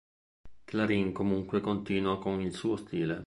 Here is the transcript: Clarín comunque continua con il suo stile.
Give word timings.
Clarín 0.65 1.13
comunque 1.13 1.61
continua 1.61 2.17
con 2.19 2.41
il 2.41 2.55
suo 2.55 2.75
stile. 2.75 3.19